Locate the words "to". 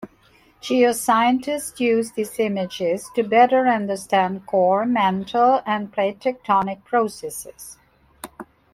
3.13-3.21